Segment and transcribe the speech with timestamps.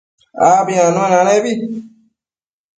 [0.51, 1.51] Abi anuenanebi